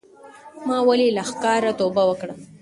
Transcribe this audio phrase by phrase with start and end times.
[0.67, 2.35] ما ولې له ښکاره توبه وکړه